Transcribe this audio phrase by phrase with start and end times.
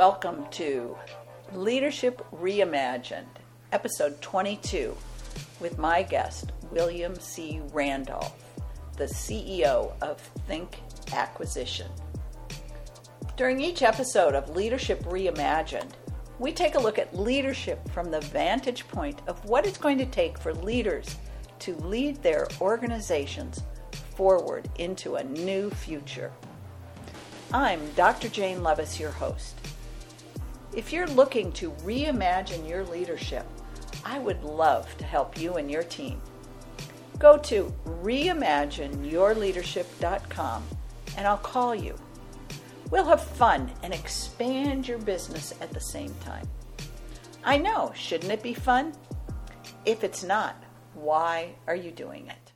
[0.00, 0.96] Welcome to
[1.52, 3.36] Leadership Reimagined,
[3.70, 4.96] episode 22,
[5.60, 7.60] with my guest, William C.
[7.70, 8.34] Randolph,
[8.96, 10.18] the CEO of
[10.48, 10.80] Think
[11.12, 11.88] Acquisition.
[13.36, 15.90] During each episode of Leadership Reimagined,
[16.38, 20.06] we take a look at leadership from the vantage point of what it's going to
[20.06, 21.14] take for leaders
[21.58, 23.64] to lead their organizations
[24.16, 26.32] forward into a new future.
[27.52, 28.30] I'm Dr.
[28.30, 29.56] Jane Levis, your host.
[30.72, 33.44] If you're looking to reimagine your leadership,
[34.04, 36.22] I would love to help you and your team.
[37.18, 40.64] Go to reimagineyourleadership.com
[41.16, 41.96] and I'll call you.
[42.90, 46.48] We'll have fun and expand your business at the same time.
[47.42, 48.92] I know, shouldn't it be fun?
[49.84, 50.62] If it's not,
[50.94, 52.52] why are you doing it?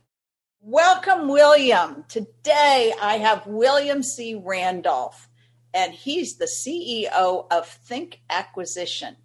[0.61, 2.05] Welcome, William.
[2.07, 4.35] Today I have William C.
[4.35, 5.27] Randolph,
[5.75, 9.17] and he's the CEO of Think Acquisition.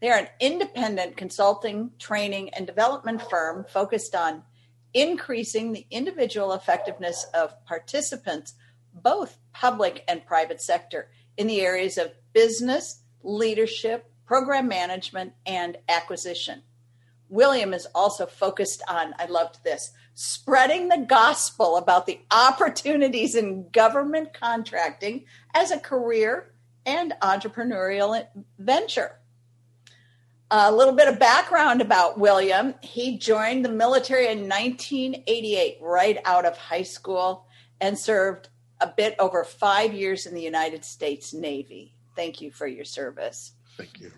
[0.00, 4.42] They are an independent consulting, training, and development firm focused on
[4.94, 8.54] increasing the individual effectiveness of participants,
[8.94, 16.62] both public and private sector, in the areas of business, leadership, program management, and acquisition.
[17.28, 23.68] William is also focused on, I loved this, spreading the gospel about the opportunities in
[23.70, 26.52] government contracting as a career
[26.84, 28.26] and entrepreneurial
[28.58, 29.18] venture.
[30.50, 32.74] A little bit of background about William.
[32.82, 37.46] He joined the military in 1988, right out of high school,
[37.80, 41.94] and served a bit over five years in the United States Navy.
[42.16, 43.52] Thank you for your service.
[43.78, 44.12] Thank you.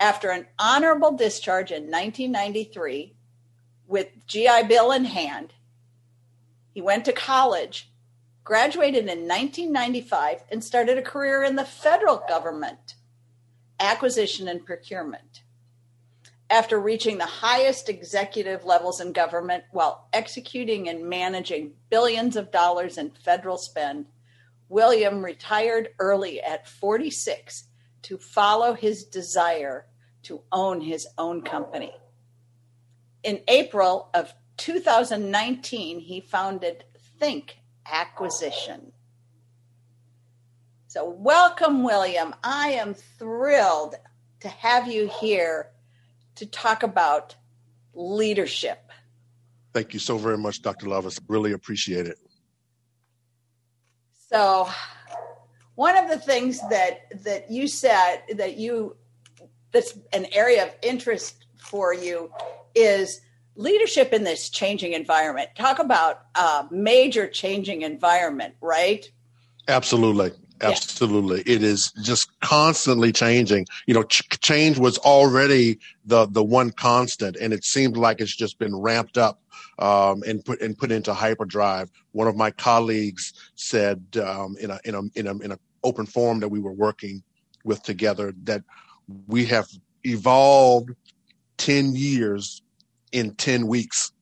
[0.00, 3.14] After an honorable discharge in 1993,
[3.86, 5.52] with GI Bill in hand.
[6.72, 7.90] He went to college,
[8.44, 12.94] graduated in 1995, and started a career in the federal government,
[13.80, 15.42] acquisition and procurement.
[16.48, 22.98] After reaching the highest executive levels in government while executing and managing billions of dollars
[22.98, 24.06] in federal spend,
[24.68, 27.64] William retired early at 46
[28.02, 29.86] to follow his desire
[30.22, 31.92] to own his own company
[33.26, 36.84] in April of 2019, he founded
[37.18, 38.92] Think Acquisition.
[40.86, 42.34] So, welcome, William.
[42.44, 43.96] I am thrilled
[44.40, 45.72] to have you here
[46.36, 47.34] to talk about
[47.94, 48.92] leadership.
[49.74, 50.88] Thank you so very much, Dr.
[50.88, 51.18] Levis.
[51.26, 52.18] Really appreciate it.
[54.30, 54.68] So,
[55.74, 58.96] one of the things that that you said that you
[59.72, 62.30] that's an area of interest for you
[62.76, 63.20] is
[63.56, 65.50] leadership in this changing environment.
[65.56, 69.10] Talk about a major changing environment, right?
[69.66, 70.32] Absolutely.
[70.60, 71.42] Absolutely.
[71.46, 71.56] Yeah.
[71.56, 73.66] It is just constantly changing.
[73.86, 78.34] You know, ch- change was already the, the one constant and it seemed like it's
[78.34, 79.40] just been ramped up,
[79.78, 81.90] um, and put, and put into hyperdrive.
[82.12, 86.06] One of my colleagues said, um, in a, in a, in a, in a open
[86.06, 87.22] forum that we were working
[87.64, 88.62] with together that
[89.26, 89.68] we have
[90.04, 90.90] evolved
[91.58, 92.62] 10 years
[93.12, 94.12] in 10 weeks.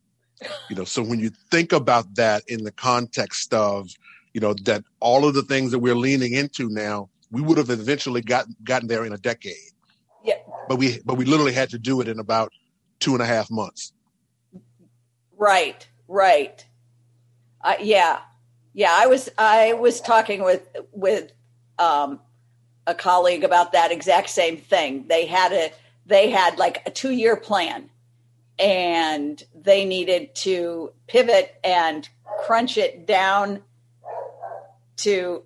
[0.69, 3.89] You know, so when you think about that in the context of,
[4.35, 7.71] you know, that all of the things that we're leaning into now, we would have
[7.71, 9.73] eventually gotten gotten there in a decade.
[10.23, 10.35] Yeah.
[10.69, 12.53] But we but we literally had to do it in about
[13.01, 13.93] two and a half months.
[15.37, 16.65] Right, right.
[17.63, 18.21] Uh, yeah,
[18.73, 18.91] yeah.
[18.93, 21.33] I was I was talking with with
[21.79, 22.21] um,
[22.87, 25.07] a colleague about that exact same thing.
[25.09, 25.73] They had a
[26.07, 27.91] they had like a two year plan
[28.59, 32.09] and they needed to pivot and
[32.45, 33.63] crunch it down
[34.97, 35.43] to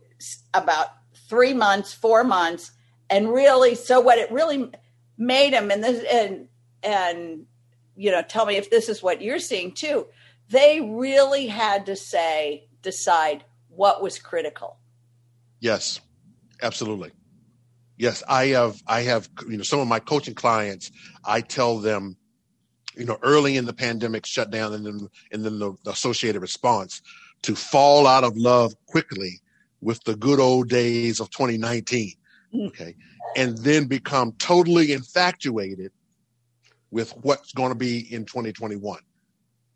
[0.52, 0.88] about
[1.28, 2.72] three months, four months,
[3.08, 3.74] and really.
[3.74, 4.70] So what it really
[5.16, 6.48] made them, and this, and
[6.82, 7.46] and
[7.96, 10.06] you know, tell me if this is what you're seeing too.
[10.50, 14.78] They really had to say, decide what was critical.
[15.60, 16.00] Yes,
[16.62, 17.12] absolutely.
[17.96, 18.80] Yes, I have.
[18.86, 19.28] I have.
[19.48, 20.90] You know, some of my coaching clients.
[21.24, 22.16] I tell them
[22.98, 27.00] you know, early in the pandemic shutdown and then and then the, the associated response
[27.42, 29.40] to fall out of love quickly
[29.80, 32.12] with the good old days of 2019.
[32.52, 32.66] Mm.
[32.66, 32.96] Okay.
[33.36, 35.92] And then become totally infatuated
[36.90, 38.98] with what's going to be in 2021.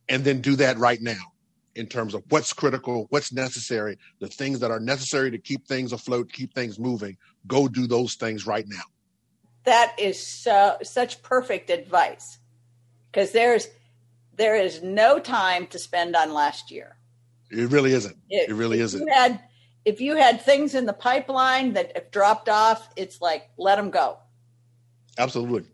[0.09, 1.33] And then do that right now
[1.77, 5.93] in terms of what's critical, what's necessary, the things that are necessary to keep things
[5.93, 7.17] afloat, keep things moving.
[7.47, 8.83] Go do those things right now.
[9.65, 12.39] That is so, such perfect advice
[13.13, 13.69] because there's
[14.37, 16.97] there is no time to spend on last year.
[17.51, 18.17] It really isn't.
[18.31, 19.01] It, it really isn't.
[19.01, 19.41] You had
[19.85, 23.91] if you had things in the pipeline that have dropped off, it's like let them
[23.91, 24.19] go.
[25.19, 25.65] Absolutely.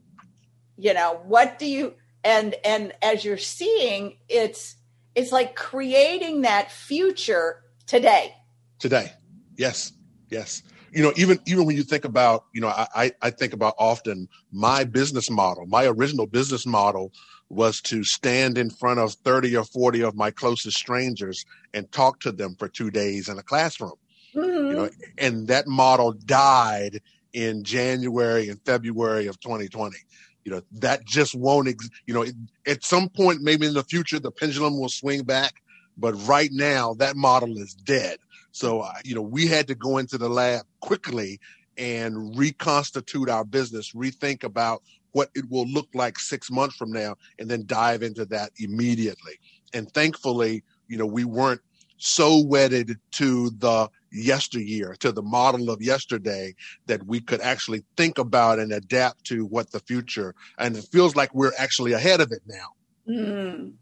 [0.77, 1.95] You know, what do you
[2.25, 4.77] and and as you're seeing, it's
[5.15, 8.35] it's like creating that future today.
[8.79, 9.13] Today.
[9.57, 9.93] Yes.
[10.31, 10.63] Yes.
[10.93, 14.29] You know, even even when you think about, you know, I I think about often
[14.53, 17.13] my business model, my original business model
[17.51, 22.21] was to stand in front of 30 or 40 of my closest strangers and talk
[22.21, 23.93] to them for two days in a classroom.
[24.35, 24.67] Mm-hmm.
[24.67, 27.01] You know, and that model died
[27.33, 29.97] in January and February of 2020.
[30.45, 32.35] You know, that just won't, ex- you know, it,
[32.67, 35.63] at some point, maybe in the future, the pendulum will swing back.
[35.97, 38.19] But right now, that model is dead.
[38.53, 41.41] So, uh, you know, we had to go into the lab quickly
[41.77, 47.17] and reconstitute our business, rethink about what it will look like six months from now,
[47.39, 49.39] and then dive into that immediately.
[49.73, 51.61] And thankfully, you know, we weren't
[51.99, 56.55] so wedded to the yesteryear, to the model of yesterday,
[56.87, 60.35] that we could actually think about and adapt to what the future.
[60.59, 62.69] And it feels like we're actually ahead of it now.
[63.09, 63.73] Mm.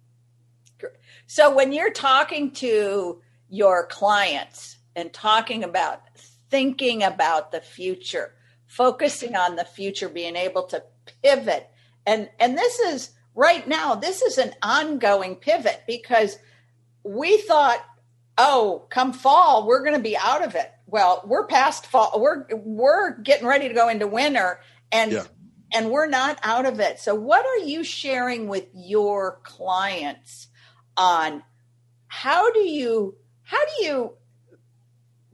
[1.26, 6.02] So when you're talking to your clients and talking about
[6.50, 8.32] thinking about the future,
[8.66, 10.82] focusing on the future, being able to
[11.22, 11.68] pivot.
[12.06, 16.38] And and this is right now, this is an ongoing pivot because
[17.04, 17.84] we thought,
[18.38, 20.72] oh, come fall, we're going to be out of it.
[20.86, 22.20] Well, we're past fall.
[22.20, 24.60] We're we're getting ready to go into winter
[24.92, 25.24] and yeah.
[25.72, 27.00] and we're not out of it.
[27.00, 30.48] So what are you sharing with your clients
[30.96, 31.42] on
[32.08, 33.16] how do you
[33.46, 34.12] how do you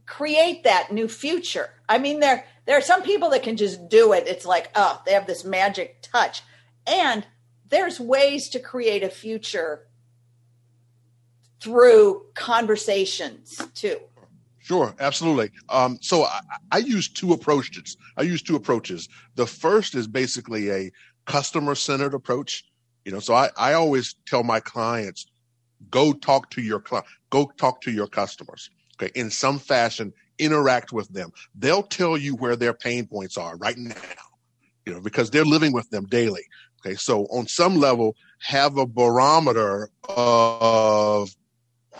[0.05, 1.69] create that new future?
[1.89, 4.27] I mean, there there are some people that can just do it.
[4.27, 6.43] It's like, oh, they have this magic touch.
[6.85, 7.25] And
[7.67, 9.87] there's ways to create a future
[11.59, 13.99] through conversations too.
[14.59, 15.51] Sure, absolutely.
[15.69, 16.39] Um, so I,
[16.71, 17.97] I, use two approaches.
[18.15, 19.09] I use two approaches.
[19.35, 20.91] The first is basically a
[21.25, 22.63] customer centered approach.
[23.03, 25.25] You know, so I, I always tell my clients,
[25.89, 28.69] go talk to your client, go talk to your customers.
[28.95, 31.31] Okay, in some fashion, interact with them.
[31.55, 33.95] They'll tell you where their pain points are right now,
[34.85, 36.43] you know, because they're living with them daily.
[36.85, 36.95] Okay.
[36.95, 41.29] So on some level, have a barometer of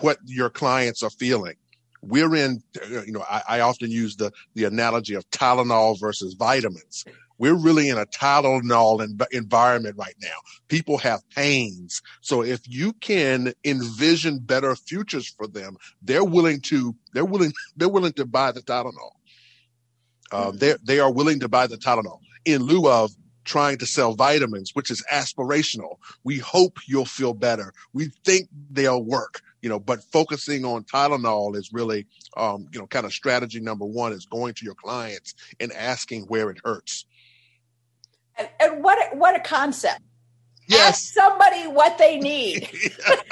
[0.02, 1.56] what your clients are feeling.
[2.02, 7.06] We're in, you know, I, I often use the, the analogy of Tylenol versus vitamins.
[7.38, 10.36] We're really in a Tylenol environment right now.
[10.68, 12.02] People have pains.
[12.22, 17.90] So if you can envision better futures for them, they're willing to, they're willing, they're
[17.90, 19.12] willing to buy the Tylenol.
[20.32, 20.58] Uh, mm-hmm.
[20.58, 23.12] they they are willing to buy the Tylenol in lieu of
[23.44, 25.98] trying to sell vitamins, which is aspirational.
[26.24, 27.74] We hope you'll feel better.
[27.94, 32.08] We think they'll work, you know, but focusing on Tylenol is really,
[32.38, 36.24] um, you know, kind of strategy number one is going to your clients and asking
[36.24, 37.06] where it hurts.
[38.38, 40.02] And, and what a, what a concept!
[40.68, 42.70] Yes, Ask somebody what they need.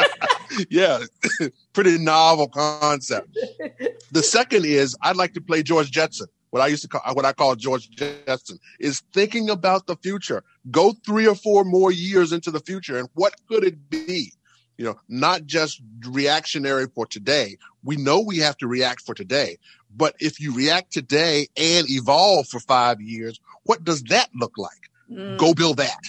[0.70, 1.00] yeah,
[1.74, 3.38] pretty novel concept.
[4.14, 6.28] The second is I'd like to play George Jetson.
[6.50, 10.44] What I used to call what I call George Jetson is thinking about the future.
[10.70, 14.34] Go three or four more years into the future, and what could it be?
[14.78, 17.58] You know, not just reactionary for today.
[17.86, 19.60] We know we have to react for today,
[19.96, 24.91] but if you react today and evolve for five years, what does that look like?
[25.12, 25.38] Mm.
[25.38, 26.00] Go build that.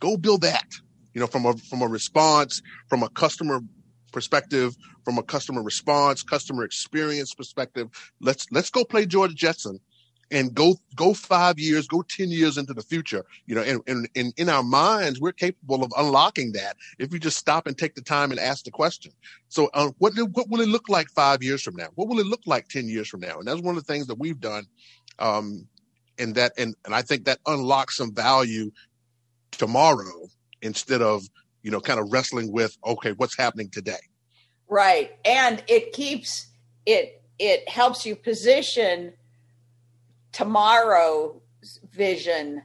[0.00, 0.66] Go build that.
[1.12, 3.60] You know, from a from a response, from a customer
[4.12, 7.88] perspective, from a customer response, customer experience perspective.
[8.20, 9.78] Let's let's go play George Jetson
[10.30, 13.24] and go go five years, go ten years into the future.
[13.46, 17.18] You know, and, and, and in our minds, we're capable of unlocking that if we
[17.20, 19.12] just stop and take the time and ask the question.
[19.48, 21.88] So, uh, what what will it look like five years from now?
[21.94, 23.38] What will it look like ten years from now?
[23.38, 24.66] And that's one of the things that we've done
[25.18, 25.66] um,
[26.18, 28.70] and that and, and I think that unlocks some value
[29.50, 30.28] tomorrow
[30.62, 31.22] instead of
[31.62, 34.00] you know kind of wrestling with okay what's happening today?
[34.68, 36.46] Right and it keeps
[36.86, 39.12] it it helps you position
[40.32, 41.40] tomorrow's
[41.92, 42.62] vision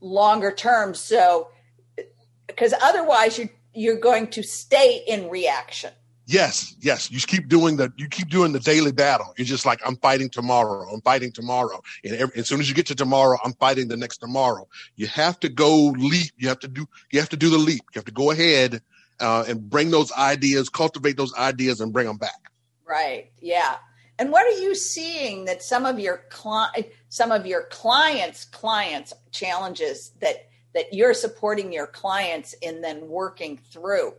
[0.00, 1.48] longer term so
[2.46, 5.90] because otherwise you you're going to stay in reaction
[6.30, 7.10] Yes, yes.
[7.10, 9.34] You keep doing the you keep doing the daily battle.
[9.36, 10.88] You're just like I'm fighting tomorrow.
[10.88, 11.82] I'm fighting tomorrow.
[12.04, 14.68] And every, as soon as you get to tomorrow, I'm fighting the next tomorrow.
[14.94, 16.30] You have to go leap.
[16.36, 17.82] You have to do you have to do the leap.
[17.92, 18.80] You have to go ahead
[19.18, 22.52] uh, and bring those ideas, cultivate those ideas, and bring them back.
[22.86, 23.32] Right.
[23.40, 23.78] Yeah.
[24.20, 29.12] And what are you seeing that some of your cli- some of your clients clients
[29.32, 34.12] challenges that that you're supporting your clients in then working through?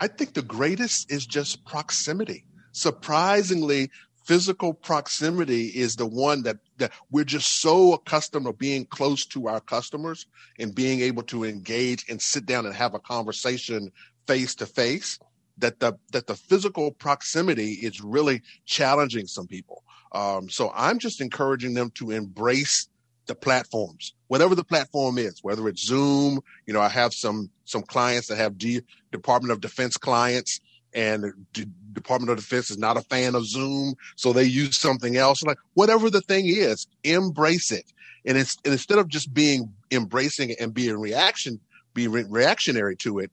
[0.00, 2.44] I think the greatest is just proximity.
[2.72, 3.90] Surprisingly,
[4.24, 9.48] physical proximity is the one that that we're just so accustomed to being close to
[9.48, 10.26] our customers
[10.58, 13.92] and being able to engage and sit down and have a conversation
[14.26, 15.18] face to face
[15.58, 21.20] that the that the physical proximity is really challenging some people um, so i'm just
[21.20, 22.88] encouraging them to embrace
[23.26, 27.82] the platforms whatever the platform is whether it's zoom you know i have some some
[27.82, 30.60] clients that have D, department of defense clients
[30.94, 35.16] and D- Department of Defense is not a fan of Zoom, so they use something
[35.16, 35.42] else.
[35.42, 37.84] Like whatever the thing is, embrace it.
[38.24, 41.60] And it's and instead of just being embracing it and being reaction,
[41.92, 43.30] be re- reactionary to it,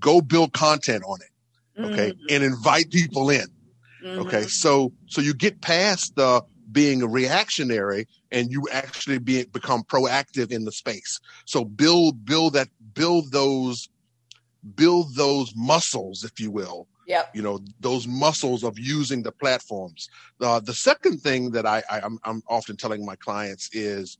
[0.00, 1.80] go build content on it.
[1.80, 2.26] Okay, mm-hmm.
[2.30, 3.46] and invite people in.
[4.04, 4.20] Mm-hmm.
[4.20, 9.82] Okay, so so you get past the being a reactionary and you actually be, become
[9.84, 11.20] proactive in the space.
[11.46, 13.88] So build build that build those
[14.76, 17.30] build those muscles, if you will, Yep.
[17.34, 20.08] You know, those muscles of using the platforms.
[20.40, 24.18] Uh, the second thing that I, I I'm, I'm often telling my clients is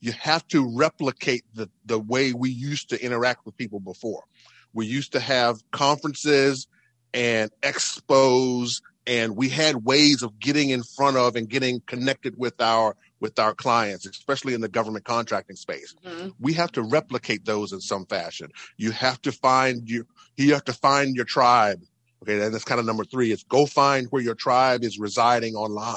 [0.00, 4.24] you have to replicate the, the way we used to interact with people before.
[4.72, 6.68] We used to have conferences
[7.12, 12.60] and expos and we had ways of getting in front of and getting connected with
[12.60, 16.28] our with our clients especially in the government contracting space mm-hmm.
[16.38, 20.64] we have to replicate those in some fashion you have to find you you have
[20.64, 21.80] to find your tribe
[22.22, 25.54] Okay, and that's kind of number three is go find where your tribe is residing
[25.54, 25.96] online.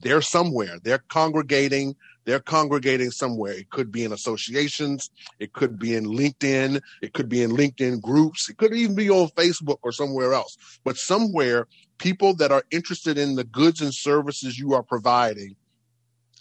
[0.00, 0.78] They're somewhere.
[0.82, 1.94] They're congregating.
[2.24, 3.52] They're congregating somewhere.
[3.52, 5.10] It could be in associations.
[5.38, 6.80] It could be in LinkedIn.
[7.02, 8.48] It could be in LinkedIn groups.
[8.48, 10.56] It could even be on Facebook or somewhere else.
[10.84, 15.54] But somewhere, people that are interested in the goods and services you are providing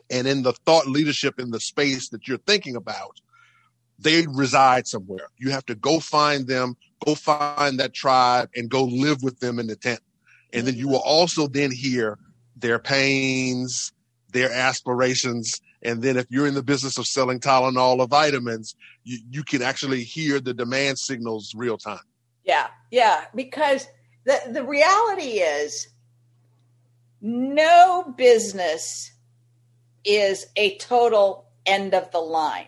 [0.10, 3.20] and in the thought leadership in the space that you're thinking about,
[4.00, 5.28] they reside somewhere.
[5.38, 6.75] You have to go find them,
[7.06, 10.00] go find that tribe and go live with them in the tent.
[10.54, 12.18] And then you will also then hear
[12.56, 13.92] their pains,
[14.32, 15.62] their aspirations.
[15.82, 19.62] And then if you're in the business of selling Tylenol or vitamins, you, you can
[19.62, 22.00] actually hear the demand signals real time.
[22.44, 22.68] Yeah.
[22.92, 23.25] Yeah.
[23.36, 23.86] Because
[24.25, 25.88] the, the reality is
[27.22, 29.12] no business
[30.03, 32.68] is a total end of the line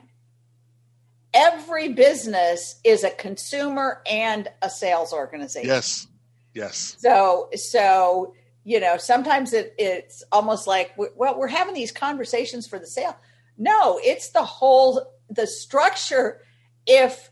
[1.33, 5.69] every business is a consumer and a sales organization.
[5.69, 6.07] Yes.
[6.53, 6.97] Yes.
[7.00, 8.33] So, so
[8.63, 13.17] you know, sometimes it, it's almost like, well, we're having these conversations for the sale.
[13.57, 16.41] No, it's the whole the structure.
[16.85, 17.31] If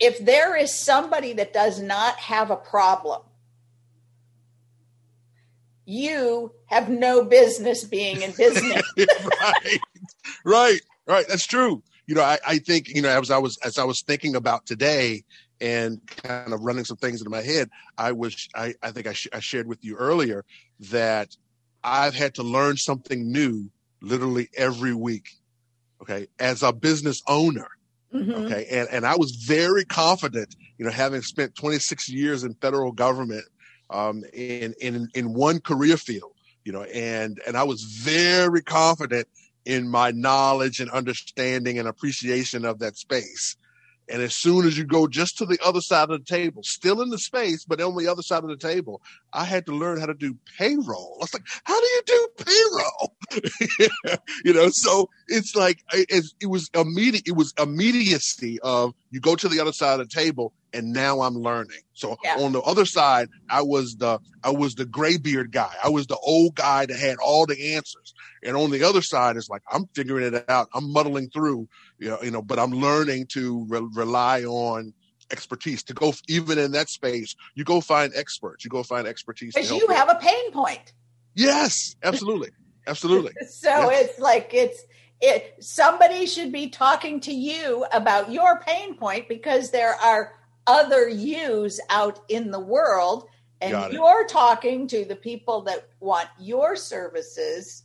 [0.00, 3.22] if there is somebody that does not have a problem,
[5.88, 8.82] you have no business being in business.
[9.40, 9.78] right,
[10.44, 11.26] right, right.
[11.28, 14.00] That's true you know, I, I think, you know, as I was as I was
[14.00, 15.24] thinking about today
[15.60, 17.68] and kind of running some things into my head,
[17.98, 20.44] I was I, I think I, sh- I shared with you earlier
[20.90, 21.36] that
[21.84, 25.28] I've had to learn something new literally every week.
[26.00, 27.68] Okay, as a business owner.
[28.14, 28.46] Mm-hmm.
[28.46, 32.92] Okay, and and I was very confident, you know, having spent 26 years in federal
[32.92, 33.44] government,
[33.90, 36.32] um, in in in one career field,
[36.64, 39.28] you know, and and I was very confident
[39.64, 43.56] in my knowledge and understanding and appreciation of that space.
[44.10, 47.02] And as soon as you go just to the other side of the table, still
[47.02, 49.02] in the space, but on the other side of the table,
[49.34, 51.18] I had to learn how to do payroll.
[51.20, 54.18] I was like, how do you do payroll?
[54.44, 57.28] you know, so it's like, it, it was immediate.
[57.28, 61.20] It was immediacy of you go to the other side of the table and now
[61.22, 61.80] I'm learning.
[61.94, 62.36] So yeah.
[62.38, 65.72] on the other side, I was the I was the graybeard guy.
[65.82, 68.14] I was the old guy that had all the answers.
[68.44, 70.68] And on the other side, it's like I'm figuring it out.
[70.74, 74.92] I'm muddling through, you know, you know but I'm learning to re- rely on
[75.30, 77.34] expertise to go even in that space.
[77.54, 78.64] You go find experts.
[78.64, 79.54] You go find expertise.
[79.54, 80.92] Because you have a pain point.
[81.34, 82.50] Yes, absolutely,
[82.86, 83.32] absolutely.
[83.48, 84.08] so yes.
[84.08, 84.82] it's like it's
[85.20, 85.56] it.
[85.60, 90.32] Somebody should be talking to you about your pain point because there are
[90.66, 93.28] other yous out in the world.
[93.60, 97.82] And you're talking to the people that want your services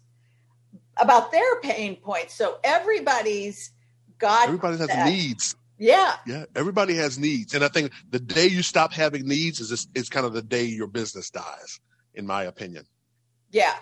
[0.97, 2.35] about their pain points.
[2.35, 3.71] So everybody's
[4.19, 5.07] got everybody has that.
[5.07, 5.55] needs.
[5.79, 6.15] Yeah.
[6.27, 7.55] Yeah everybody has needs.
[7.55, 10.41] And i think the day you stop having needs is just, is kind of the
[10.41, 11.79] day your business dies
[12.13, 12.85] in my opinion.
[13.51, 13.73] Yeah.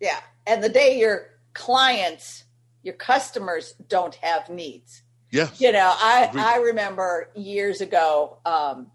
[0.00, 0.18] Yeah.
[0.46, 2.44] And the day your clients
[2.82, 5.48] your customers don't have needs yeah.
[5.56, 6.42] You know, I Agreed.
[6.42, 8.88] I remember years ago um,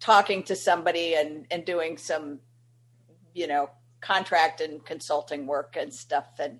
[0.00, 2.40] talking to somebody and and doing some,
[3.34, 3.68] you know,
[4.00, 6.58] contract and consulting work and stuff, and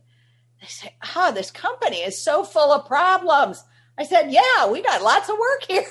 [0.61, 3.65] they say, "Oh, this company is so full of problems."
[3.97, 5.81] I said, "Yeah, we got lots of work here."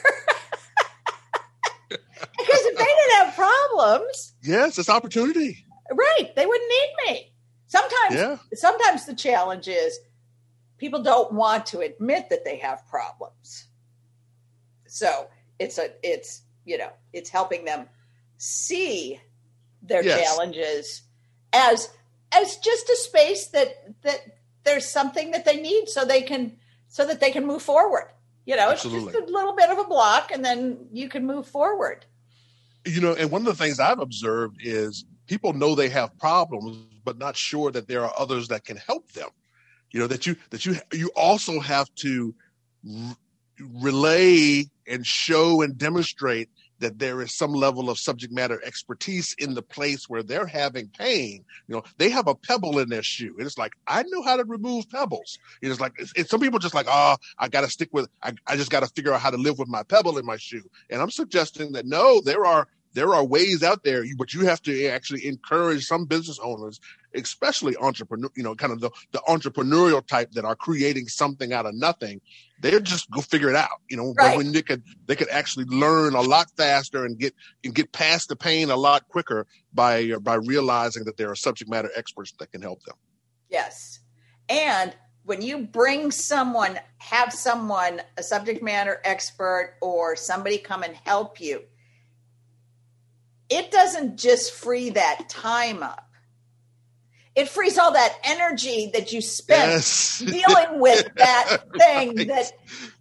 [1.90, 2.00] because
[2.40, 5.66] if they didn't have problems, yes, it's opportunity.
[5.92, 6.36] Right.
[6.36, 7.31] They wouldn't need me.
[7.72, 8.38] Sometimes, Yeah.
[8.54, 9.98] sometimes the challenge is
[10.78, 13.68] people don't want to admit that they have problems.
[14.88, 17.88] So it's a, it's, you know, it's helping them
[18.38, 19.22] see
[19.82, 20.20] their Yes.
[20.20, 21.04] challenges
[21.54, 21.90] as,
[22.34, 24.20] as just a space that, that
[24.66, 26.58] there's something that they need so they can,
[26.90, 28.12] so that they can move forward.
[28.46, 31.48] You know, it's just a little bit of a block and then you can move
[31.48, 32.06] forward.
[32.86, 36.78] you know, and one of the things I've observed is people know they have problems,
[37.04, 39.30] but not sure that there are others that can help them.
[39.92, 42.34] You know that you that you you also have to
[43.60, 49.54] relay and show and demonstrate that there is some level of subject matter expertise in
[49.54, 51.46] the place where they're having pain.
[51.68, 54.36] You know, they have a pebble in their shoe, and it's like I know how
[54.36, 55.38] to remove pebbles.
[55.62, 58.10] It's like it's, it's some people just like, oh, I got to stick with.
[58.24, 60.38] I, I just got to figure out how to live with my pebble in my
[60.38, 60.64] shoe.
[60.90, 64.62] And I'm suggesting that no, there are there are ways out there, but you have
[64.64, 66.80] to actually encourage some business owners,
[67.16, 71.66] especially entrepreneur, you know, kind of the, the entrepreneurial type that are creating something out
[71.66, 72.22] of nothing.
[72.62, 74.14] They're just go figure it out, you know.
[74.18, 74.32] Right.
[74.32, 77.34] But when they could they could actually learn a lot faster and get
[77.64, 81.70] and get past the pain a lot quicker by by realizing that there are subject
[81.70, 82.96] matter experts that can help them.
[83.50, 84.00] Yes.
[84.48, 84.94] And
[85.24, 91.40] when you bring someone, have someone, a subject matter expert or somebody come and help
[91.40, 91.62] you,
[93.52, 96.08] it doesn't just free that time up.
[97.36, 100.20] It frees all that energy that you spent Yes.
[100.20, 102.28] dealing with that thing Right.
[102.28, 102.52] that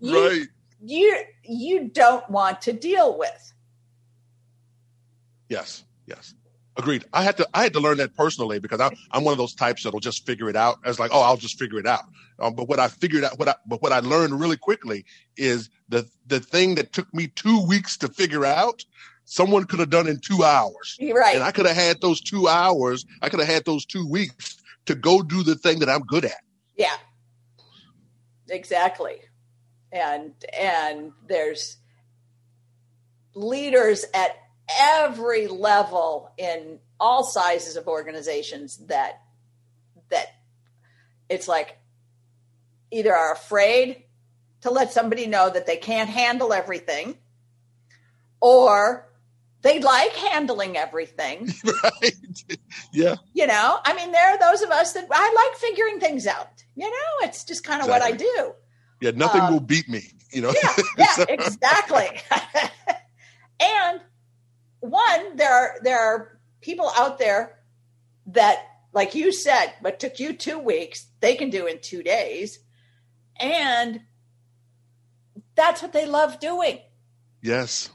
[0.01, 0.47] you, right.
[0.85, 3.53] you you don't want to deal with.
[5.49, 6.35] Yes, yes.
[6.77, 7.05] Agreed.
[7.13, 9.55] I had to I had to learn that personally because I'm I'm one of those
[9.55, 10.79] types that'll just figure it out.
[10.85, 12.05] As like, oh, I'll just figure it out.
[12.39, 15.05] Um, but what I figured out, what I but what I learned really quickly
[15.37, 18.85] is the the thing that took me two weeks to figure out,
[19.31, 21.37] someone could have done in two hours, right.
[21.37, 23.07] and I could have had those two hours.
[23.23, 26.25] I could have had those two weeks to go do the thing that I'm good
[26.25, 26.43] at.
[26.77, 26.97] Yeah.
[28.49, 29.21] Exactly.
[29.93, 31.77] And and there's
[33.35, 34.37] leaders at
[34.81, 39.21] every level in all sizes of organizations that
[40.09, 40.27] that
[41.29, 41.79] it's like
[42.91, 44.03] either are afraid
[44.63, 47.17] to let somebody know that they can't handle everything
[48.41, 49.10] or
[49.63, 51.49] they like handling everything
[51.85, 52.45] right?
[52.93, 53.17] yeah.
[53.35, 56.49] you know i mean there are those of us that i like figuring things out
[56.77, 58.53] you know it's just kind of what i do
[59.01, 59.13] Yeah.
[59.15, 60.03] Nothing Um, will beat me.
[60.33, 60.53] You know.
[60.63, 62.09] yeah yeah So- exactly
[63.61, 64.01] and
[64.81, 67.59] one there are there are people out there
[68.27, 68.59] that
[68.93, 72.59] like you said what took you two weeks they can do in two days
[73.39, 74.01] and
[75.55, 76.79] that's what they love doing
[77.43, 77.91] yes.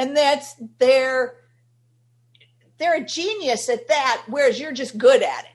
[0.00, 1.34] And that's their
[2.78, 5.50] they're a genius at that whereas you're just good at it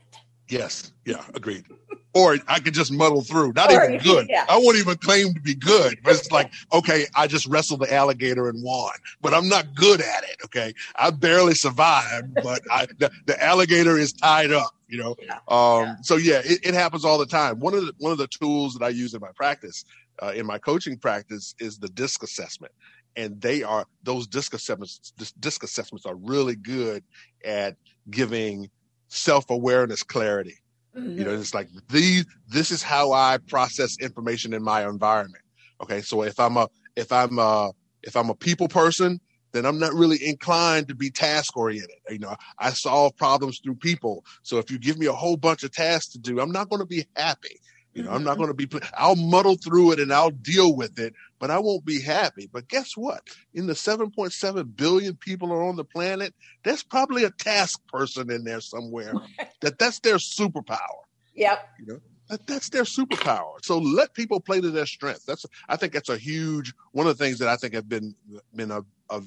[0.47, 0.91] Yes.
[1.05, 1.23] Yeah.
[1.33, 1.65] Agreed.
[2.13, 3.51] Or I could just muddle through.
[3.57, 4.27] Not Or even good.
[4.29, 4.45] yeah.
[4.47, 5.97] I won't even claim to be good.
[6.01, 9.99] But it's like, okay, I just wrestled the alligator and won, but I'm not good
[9.99, 10.37] at it.
[10.45, 10.73] Okay.
[10.95, 15.17] I barely survived, but I, the, the alligator is tied up, you know?
[15.21, 15.39] Yeah.
[15.49, 15.95] Um, Yeah.
[16.03, 17.59] so yeah, it, it happens all the time.
[17.59, 19.83] One of the, one of the tools that I use in my practice,
[20.23, 22.71] uh, in my coaching practice is the disc assessment.
[23.15, 27.03] And they are, those disc assessments, disc assessments are really good
[27.43, 27.77] at
[28.09, 28.69] giving
[29.07, 30.57] self-awareness clarity.
[30.95, 31.41] You know, mm-hmm.
[31.41, 32.25] it's like these.
[32.47, 35.43] This is how I process information in my environment.
[35.81, 37.71] Okay, so if I'm a if I'm a
[38.03, 39.19] if I'm a people person,
[39.51, 41.97] then I'm not really inclined to be task oriented.
[42.09, 44.23] You know, I solve problems through people.
[44.43, 46.81] So if you give me a whole bunch of tasks to do, I'm not going
[46.81, 47.59] to be happy.
[47.93, 48.53] You know, I'm not mm-hmm.
[48.53, 48.87] going to be.
[48.97, 52.49] I'll muddle through it and I'll deal with it, but I won't be happy.
[52.51, 53.21] But guess what?
[53.53, 58.43] In the 7.7 billion people are on the planet, there's probably a task person in
[58.43, 59.13] there somewhere
[59.61, 61.03] that that's their superpower.
[61.33, 61.99] yep You know?
[62.29, 63.63] That, that's their superpower.
[63.63, 65.25] So let people play to their strengths.
[65.25, 68.15] That's I think that's a huge one of the things that I think have been
[68.55, 69.21] been a, a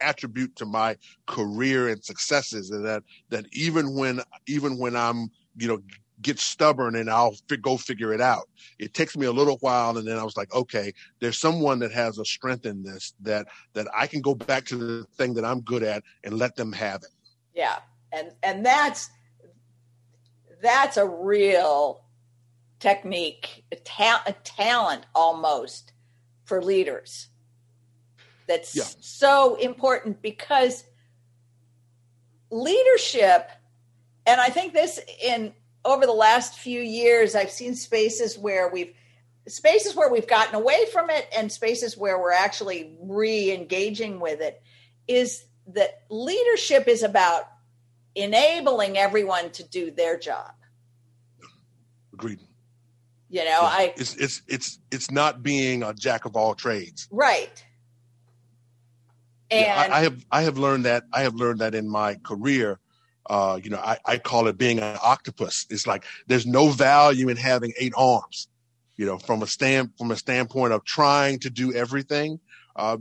[0.00, 5.68] attribute to my career and successes, and that that even when even when I'm you
[5.68, 5.82] know
[6.22, 8.48] get stubborn and I'll fi- go figure it out.
[8.78, 11.92] It takes me a little while, and then I was like, okay, there's someone that
[11.92, 15.44] has a strength in this that that I can go back to the thing that
[15.44, 17.10] I'm good at and let them have it.
[17.54, 17.78] Yeah,
[18.12, 19.10] and and that's
[20.62, 22.04] that's a real
[22.78, 25.92] technique, a, ta- a talent almost
[26.44, 27.28] for leaders.
[28.48, 28.84] That's Yeah.
[29.00, 30.84] so important because
[32.50, 33.50] leadership,
[34.26, 38.92] and I think this in over the last few years, I've seen spaces where we've
[39.48, 44.62] spaces where we've gotten away from it and spaces where we're actually re-engaging with it
[45.08, 47.48] is that leadership is about
[48.14, 50.52] enabling everyone to do their job.
[52.12, 52.38] Agreed.
[53.30, 57.08] You know, I it's it's it's it's not being a jack of all trades.
[57.10, 57.64] Right.
[59.50, 62.16] And yeah, I, I, have I have learned that I have learned that in my
[62.16, 62.78] career.
[63.28, 65.66] Uh, you know, I, I call it being an octopus.
[65.70, 68.48] It's like there's no value in having eight arms.
[68.96, 72.40] You know, from a stand from a standpoint of trying to do everything,
[72.76, 72.98] uh,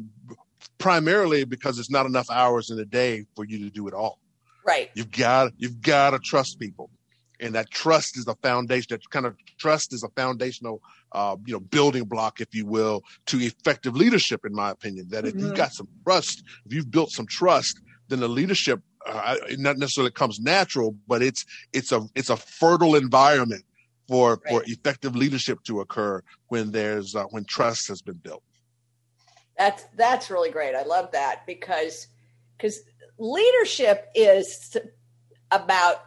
[0.77, 4.19] primarily because it's not enough hours in a day for you to do it all.
[4.65, 4.89] Right.
[4.93, 6.89] You've got you've got to trust people
[7.41, 10.81] and that trust is a foundation that kind of trust is a foundational
[11.12, 15.25] uh, you know building block if you will to effective leadership in my opinion that
[15.25, 15.47] if mm-hmm.
[15.47, 20.11] you've got some trust if you've built some trust then the leadership uh, not necessarily
[20.11, 23.63] comes natural but it's it's a it's a fertile environment
[24.07, 24.49] for right.
[24.49, 28.43] for effective leadership to occur when there's uh, when trust has been built
[29.57, 32.07] that's that's really great i love that because
[32.57, 32.81] because
[33.17, 34.77] leadership is
[35.51, 35.97] about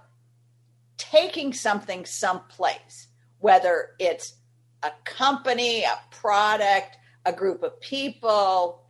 [0.96, 4.34] taking something someplace, whether it's
[4.82, 8.82] a company, a product, a group of people.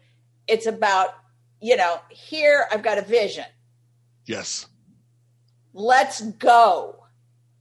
[0.46, 1.10] It's about,
[1.60, 3.44] you know, here I've got a vision.
[4.26, 4.66] Yes.
[5.72, 7.04] Let's go.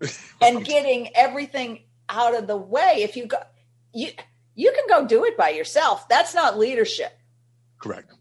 [0.42, 2.98] and getting everything out of the way.
[2.98, 3.38] If you go,
[3.94, 4.10] you,
[4.56, 6.08] you can go do it by yourself.
[6.10, 7.18] That's not leadership.
[7.80, 8.12] Correct.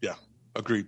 [0.00, 0.14] Yeah,
[0.54, 0.86] agreed.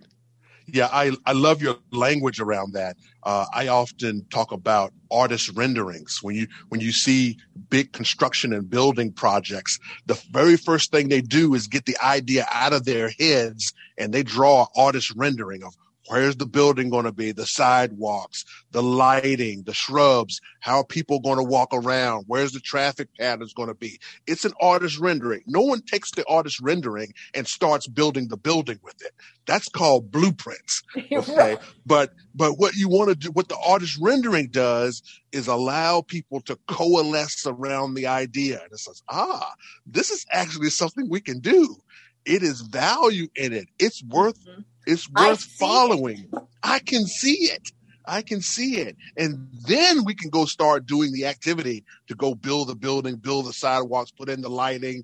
[0.67, 2.95] Yeah, I, I love your language around that.
[3.23, 6.19] Uh, I often talk about artist renderings.
[6.21, 7.37] When you when you see
[7.69, 12.45] big construction and building projects, the very first thing they do is get the idea
[12.49, 15.75] out of their heads and they draw artist rendering of
[16.11, 17.31] Where's the building going to be?
[17.31, 20.41] The sidewalks, the lighting, the shrubs.
[20.59, 22.25] How are people going to walk around?
[22.27, 23.97] Where's the traffic patterns going to be?
[24.27, 25.41] It's an artist rendering.
[25.47, 29.13] No one takes the artist rendering and starts building the building with it.
[29.45, 30.83] That's called blueprints.
[31.13, 31.57] Okay.
[31.85, 36.41] but, but what you want to do, what the artist rendering does is allow people
[36.41, 38.59] to coalesce around the idea.
[38.61, 39.53] And it says, ah,
[39.85, 41.77] this is actually something we can do.
[42.25, 43.67] It is value in it.
[43.79, 46.27] It's worth mm-hmm it's worth following.
[46.31, 46.39] It.
[46.63, 47.71] I can see it.
[48.05, 48.97] I can see it.
[49.15, 53.45] And then we can go start doing the activity to go build the building, build
[53.45, 55.03] the sidewalks, put in the lighting,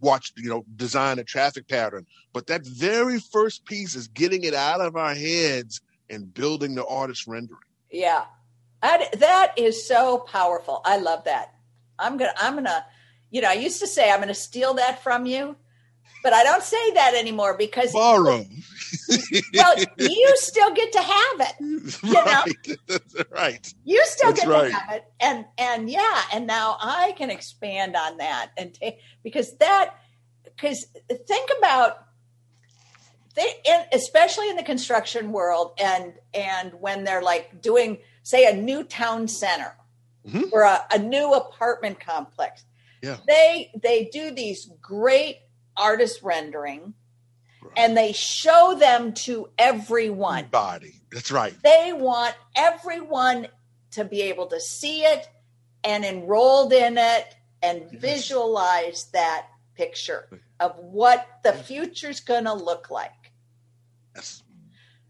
[0.00, 2.06] watch, you know, design a traffic pattern.
[2.32, 5.80] But that very first piece is getting it out of our heads
[6.10, 7.60] and building the artist rendering.
[7.90, 8.24] Yeah.
[8.82, 10.82] That, that is so powerful.
[10.84, 11.54] I love that.
[11.98, 12.84] I'm going to, I'm going to,
[13.30, 15.56] you know, I used to say, I'm going to steal that from you
[16.22, 18.44] but I don't say that anymore because borrow.
[19.54, 21.54] well, you still get to have it.
[22.02, 22.46] You right.
[22.68, 23.74] know, That's right.
[23.84, 24.68] You still That's get right.
[24.68, 28.98] to have it, and and yeah, and now I can expand on that and take
[29.22, 29.94] because that
[30.44, 30.86] because
[31.26, 32.06] think about
[33.34, 38.54] they, in, especially in the construction world, and and when they're like doing say a
[38.54, 39.74] new town center
[40.26, 40.44] mm-hmm.
[40.52, 42.64] or a, a new apartment complex.
[43.02, 43.16] Yeah.
[43.26, 45.38] They they do these great
[45.76, 46.94] artist rendering
[47.62, 47.72] right.
[47.76, 50.46] and they show them to everyone.
[50.50, 50.94] Body.
[51.10, 51.54] That's right.
[51.62, 53.48] They want everyone
[53.92, 55.28] to be able to see it
[55.84, 58.00] and enrolled in it and yes.
[58.00, 60.28] visualize that picture
[60.60, 63.10] of what the future's going to look like.
[64.14, 64.42] Yes.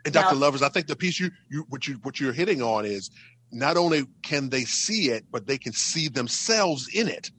[0.05, 0.35] And Dr.
[0.35, 3.11] Now, Levis, I think the piece you, you what you what you're hitting on is
[3.53, 7.31] not only can they see it, but they can see themselves in it.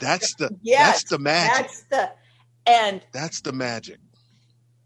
[0.00, 1.56] That's the yes, that's the magic.
[1.56, 2.10] That's the
[2.66, 3.98] and that's the magic.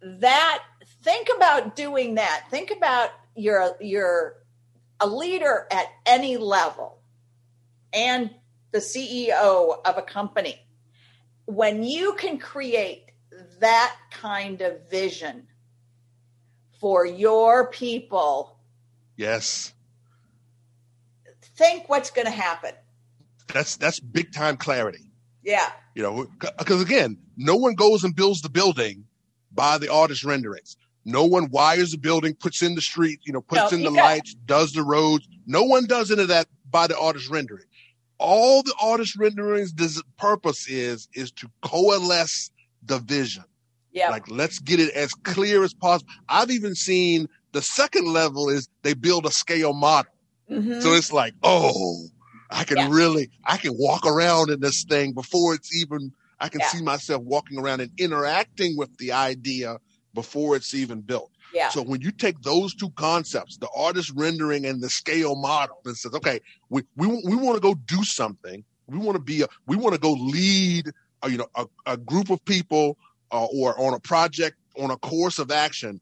[0.02, 0.62] That
[1.02, 2.44] think about doing that.
[2.50, 4.36] Think about you're you're
[5.00, 6.98] a leader at any level
[7.92, 8.30] and
[8.72, 10.60] the CEO of a company.
[11.46, 13.12] When you can create
[13.60, 15.46] that kind of vision
[16.80, 18.58] for your people.
[19.16, 19.72] Yes.
[21.56, 22.72] Think what's going to happen.
[23.52, 25.05] That's that's big time clarity.
[25.46, 25.70] Yeah.
[25.94, 26.26] You know,
[26.58, 29.04] because again, no one goes and builds the building
[29.52, 30.76] by the artist renderings.
[31.04, 33.90] No one wires the building, puts in the street, you know, puts no, in the
[33.92, 35.26] got- lights, does the roads.
[35.46, 37.64] No one does any of that by the artist rendering.
[38.18, 39.72] All the artist renderings
[40.18, 42.50] purpose is is to coalesce
[42.82, 43.44] the vision.
[43.92, 44.10] Yeah.
[44.10, 46.10] Like let's get it as clear as possible.
[46.28, 50.10] I've even seen the second level is they build a scale model.
[50.50, 50.80] Mm-hmm.
[50.80, 52.08] So it's like, oh,
[52.50, 52.88] I can yeah.
[52.90, 56.68] really, I can walk around in this thing before it's even, I can yeah.
[56.68, 59.78] see myself walking around and interacting with the idea
[60.14, 61.30] before it's even built.
[61.54, 61.68] Yeah.
[61.70, 65.96] So when you take those two concepts, the artist rendering and the scale model, and
[65.96, 68.64] says, okay, we, we, we want to go do something.
[68.86, 70.90] We want to be, a, we want to go lead,
[71.22, 72.98] a, you know, a, a group of people
[73.32, 76.00] uh, or on a project, on a course of action.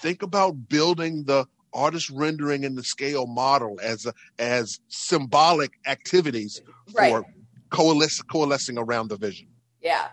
[0.00, 6.60] Think about building the artist rendering and the scale model as a, as symbolic activities
[6.94, 7.10] Right.
[7.10, 7.24] for
[7.70, 9.48] coalesce, coalescing around the vision.
[9.80, 10.08] Yeah.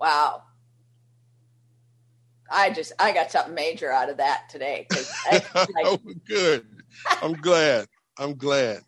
[0.00, 0.42] Wow.
[2.50, 4.86] I just I got something major out of that today.
[5.26, 6.64] I- like, oh, good.
[7.22, 7.86] I'm glad.
[8.18, 8.80] I'm glad.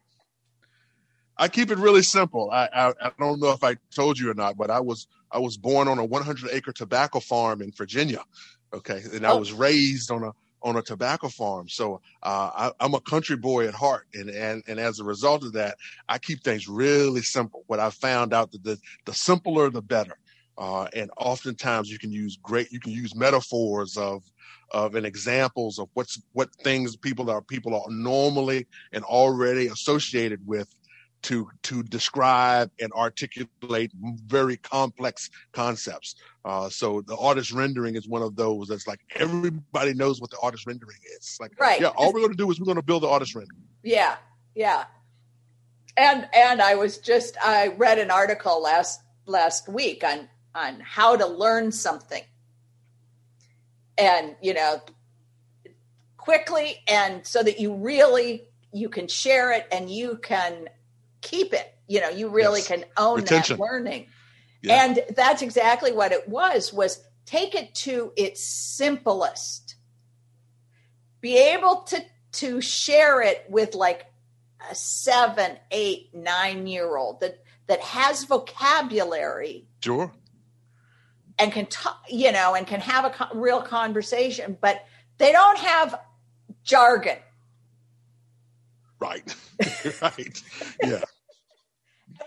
[1.36, 2.50] I keep it really simple.
[2.50, 5.38] I, I I don't know if I told you or not, but I was I
[5.38, 8.22] was born on a 100 acre tobacco farm in Virginia.
[8.72, 9.38] Okay, and I Oh.
[9.38, 11.68] was raised on a on a tobacco farm.
[11.68, 15.44] So uh, I, I'm a country boy at heart, and and and as a result
[15.44, 15.76] of that,
[16.08, 17.64] I keep things really simple.
[17.66, 20.18] What I found out that the the simpler the better.
[20.56, 24.24] Uh, and oftentimes you can use great you can use metaphors of
[24.72, 30.44] of and examples of what's what things people are people are normally and already associated
[30.46, 30.74] with
[31.22, 33.90] to to describe and articulate
[34.26, 36.14] very complex concepts.
[36.44, 40.38] Uh, so the artist rendering is one of those that's like everybody knows what the
[40.42, 41.36] artist rendering is.
[41.40, 41.80] Like, Right.
[41.80, 43.62] yeah, all we're going to do is we're going to build the artist rendering.
[43.82, 44.16] yeah,
[44.54, 44.84] yeah.
[45.96, 51.16] And and I was just I read an article last last week on on how
[51.16, 52.22] to learn something.
[53.96, 54.80] And you know
[56.16, 60.68] quickly and so that you really you can share it and you can
[61.20, 61.74] keep it.
[61.86, 62.68] You know, you really Yes.
[62.68, 63.56] can own Retention.
[63.56, 64.08] that learning.
[64.62, 64.84] Yeah.
[64.84, 69.76] And that's exactly what it was was take it to its simplest.
[71.20, 74.06] Be able to to share it with like
[74.70, 80.12] a seven, eight, nine year old that that has vocabulary Sure.
[81.38, 84.84] and can talk, you know, and can have a co- real conversation, but
[85.18, 86.00] they don't have
[86.64, 87.18] jargon.
[89.00, 89.34] Right.
[90.02, 90.42] right.
[90.82, 91.00] Yeah.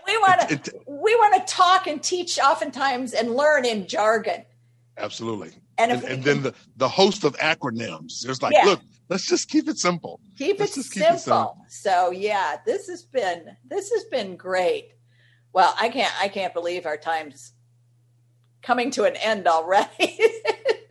[0.06, 4.44] We want to we want to talk and teach oftentimes and learn in jargon.
[4.96, 5.50] absolutely.
[5.78, 8.20] And And, and can then the, the host of acronyms.
[8.22, 8.64] There's like, Yeah.
[8.64, 10.20] look, let's just keep it simple.
[10.38, 11.58] keep it just keep it simple.
[11.68, 14.92] so yeah, this has been this has been great.
[15.52, 17.52] Well, I can't I can't believe our time's
[18.62, 20.18] coming to an end already.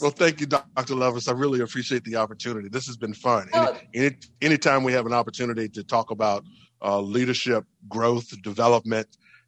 [0.00, 0.94] Well, thank you, Dr.
[0.94, 1.28] Levis.
[1.28, 2.68] I really appreciate the opportunity.
[2.68, 3.48] This has been fun.
[3.52, 3.76] Any, Oh.
[3.94, 6.44] any, anytime we have an opportunity to talk about
[6.82, 9.06] uh, leadership, growth, development,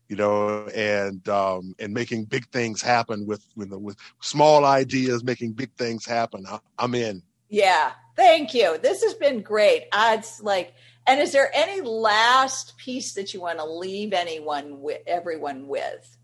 [0.08, 5.52] you know, and um, and making big things happen with with, with small ideas, making
[5.52, 7.22] big things happen, I, I'm in.
[7.48, 8.78] yeah, thank you.
[8.78, 9.84] This has been great.
[9.92, 10.74] Uh, It's like,
[11.06, 16.16] and is there any last piece that you want to leave anyone with everyone with?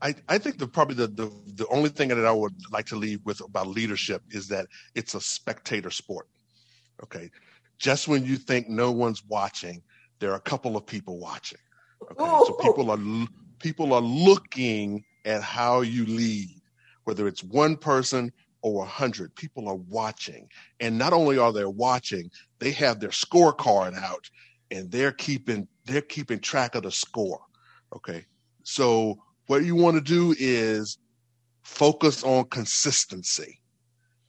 [0.00, 2.96] I, I think the probably the, the the only thing that I would like to
[2.96, 6.28] leave with about leadership is that it's a spectator sport.
[7.02, 7.30] Okay.
[7.78, 9.82] Just when you think no one's watching,
[10.18, 11.58] there are a couple of people watching.
[12.02, 12.24] Okay.
[12.46, 13.26] So people are
[13.58, 16.60] people are looking at how you lead,
[17.04, 19.34] whether it's one person or a hundred.
[19.34, 20.48] People are watching.
[20.80, 24.30] And not only are they watching, they have their scorecard out
[24.70, 27.40] and they're keeping they're keeping track of the score.
[27.94, 28.24] Okay.
[28.64, 30.98] So what you want to do is
[31.62, 33.60] focus on consistency.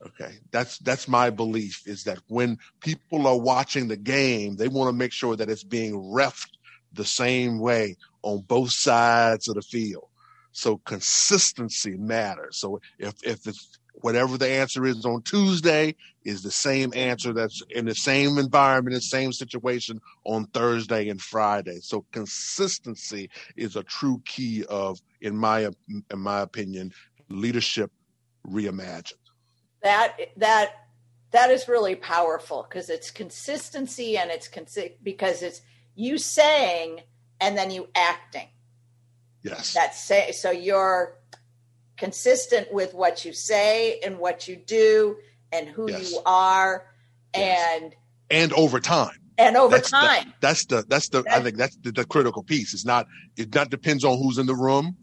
[0.06, 0.38] Okay.
[0.52, 4.96] That's that's my belief is that when people are watching the game they want to
[4.96, 6.50] make sure that it's being refed
[6.92, 10.08] the same way on both sides of the field.
[10.52, 12.58] So consistency matters.
[12.58, 17.62] So if if it's whatever the answer is on tuesday is the same answer that's
[17.70, 21.78] in the same environment the same situation on thursday and friday.
[21.80, 26.92] So consistency is a true key of in my in my opinion
[27.28, 27.90] leadership
[28.46, 29.12] reimagined.
[29.82, 30.70] That that
[31.30, 35.60] that is really powerful because it's consistency and it's consi- because it's
[35.94, 37.00] you saying
[37.40, 38.48] and then you acting.
[39.42, 39.74] Yes.
[39.74, 41.17] That's say so you're
[41.98, 45.16] consistent with what you say and what you do
[45.52, 46.10] and who Yes.
[46.12, 46.86] you are
[47.34, 47.80] Yes.
[47.82, 47.94] and
[48.30, 51.76] and over time and over That's the- time that's the that's the i think that's
[51.76, 53.06] the, the critical piece it's not
[53.36, 54.96] it not depends on who's in the room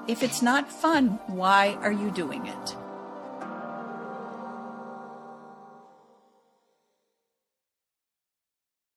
[0.08, 2.76] If it's not fun, why are you doing it?